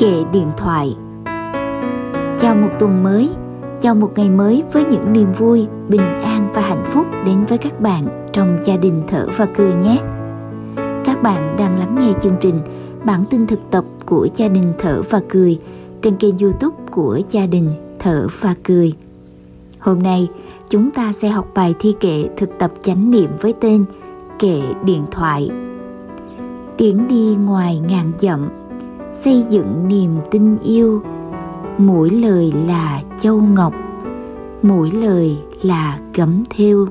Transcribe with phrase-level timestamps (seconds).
[0.00, 0.96] Kệ điện thoại
[2.38, 3.30] Chào một tuần mới,
[3.80, 7.58] chào một ngày mới với những niềm vui, bình an và hạnh phúc đến với
[7.58, 9.98] các bạn trong gia đình thở và cười nhé.
[11.04, 12.60] Các bạn đang lắng nghe chương trình
[13.04, 15.58] bản tin thực tập của gia đình thở và cười
[16.02, 18.92] trên kênh youtube của gia đình thở và cười.
[19.78, 20.28] Hôm nay,
[20.68, 23.84] chúng ta sẽ học bài thi kệ thực tập chánh niệm với tên
[24.38, 25.50] Kệ điện thoại.
[26.76, 28.48] Tiếng đi ngoài ngàn dặm,
[29.12, 31.02] xây dựng niềm tin yêu.
[31.78, 33.74] Mỗi lời là châu ngọc,
[34.62, 36.88] mỗi lời là gấm thêu.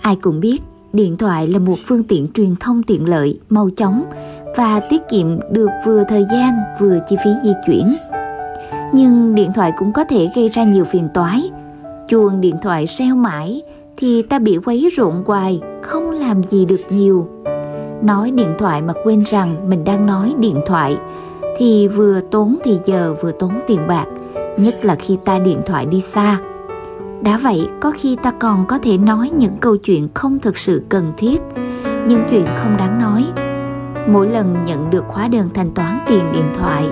[0.00, 4.04] Ai cũng biết, điện thoại là một phương tiện truyền thông tiện lợi, mau chóng
[4.56, 7.94] và tiết kiệm được vừa thời gian vừa chi phí di chuyển.
[8.92, 11.50] Nhưng điện thoại cũng có thể gây ra nhiều phiền toái.
[12.08, 13.62] Chuông điện thoại reo mãi
[13.96, 17.28] thì ta bị quấy rộn hoài, không làm gì được nhiều.
[18.02, 20.98] Nói điện thoại mà quên rằng mình đang nói điện thoại
[21.56, 24.06] thì vừa tốn thì giờ vừa tốn tiền bạc,
[24.56, 26.38] nhất là khi ta điện thoại đi xa.
[27.20, 30.82] Đã vậy có khi ta còn có thể nói những câu chuyện không thực sự
[30.88, 31.42] cần thiết
[32.06, 33.24] những chuyện không đáng nói.
[34.08, 36.88] Mỗi lần nhận được hóa đơn thanh toán tiền điện thoại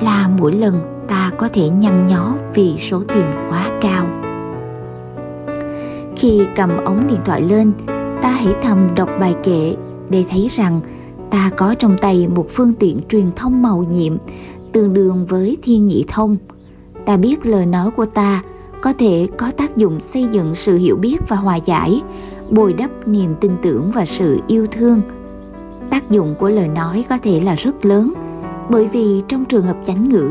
[0.00, 4.06] là mỗi lần ta có thể nhăn nhó vì số tiền quá cao.
[6.16, 7.72] Khi cầm ống điện thoại lên
[8.22, 9.74] ta hãy thầm đọc bài kệ
[10.10, 10.80] để thấy rằng
[11.30, 14.16] ta có trong tay một phương tiện truyền thông màu nhiệm,
[14.72, 16.36] tương đương với thiên nhị thông.
[17.04, 18.42] Ta biết lời nói của ta
[18.80, 22.02] có thể có tác dụng xây dựng sự hiểu biết và hòa giải,
[22.50, 25.00] bồi đắp niềm tin tưởng và sự yêu thương.
[25.90, 28.12] Tác dụng của lời nói có thể là rất lớn,
[28.70, 30.30] bởi vì trong trường hợp chánh ngữ,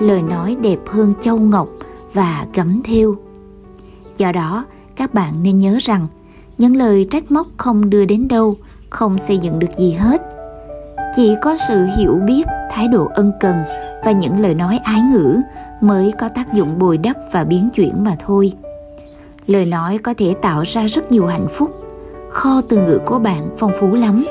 [0.00, 1.68] lời nói đẹp hơn châu ngọc
[2.12, 3.16] và gấm thêu.
[4.16, 4.64] Do đó,
[4.96, 6.06] các bạn nên nhớ rằng,
[6.58, 8.56] những lời trách móc không đưa đến đâu
[8.92, 10.22] không xây dựng được gì hết.
[11.16, 13.56] Chỉ có sự hiểu biết, thái độ ân cần
[14.04, 15.40] và những lời nói ái ngữ
[15.80, 18.52] mới có tác dụng bồi đắp và biến chuyển mà thôi.
[19.46, 21.70] Lời nói có thể tạo ra rất nhiều hạnh phúc,
[22.30, 24.24] kho từ ngữ của bạn phong phú lắm.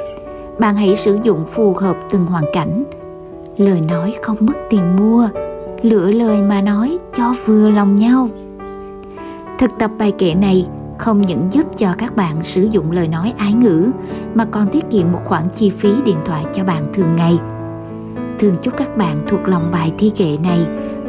[0.59, 2.83] Bạn hãy sử dụng phù hợp từng hoàn cảnh.
[3.57, 5.29] Lời nói không mất tiền mua,
[5.81, 8.29] lựa lời mà nói cho vừa lòng nhau.
[9.59, 10.67] Thực tập bài kệ này
[11.01, 13.91] không những giúp cho các bạn sử dụng lời nói ái ngữ,
[14.35, 17.39] mà còn tiết kiệm một khoản chi phí điện thoại cho bạn thường ngày.
[18.39, 20.65] Thường chúc các bạn thuộc lòng bài thi kệ này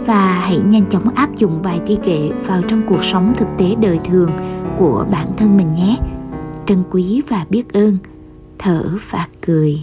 [0.07, 3.75] và hãy nhanh chóng áp dụng bài thi kệ vào trong cuộc sống thực tế
[3.81, 4.31] đời thường
[4.79, 5.97] của bản thân mình nhé.
[6.67, 7.99] Trân quý và biết ơn.
[8.59, 9.81] Thở và cười.